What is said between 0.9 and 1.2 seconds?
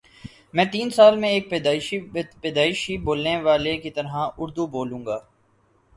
سال